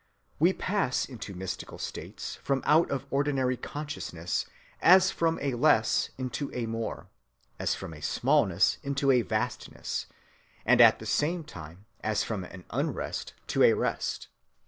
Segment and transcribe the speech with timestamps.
[0.39, 4.47] We pass into mystical states from out of ordinary consciousness
[4.81, 7.09] as from a less into a more,
[7.59, 10.07] as from a smallness into a vastness,
[10.65, 14.27] and at the same time as from an unrest to a rest.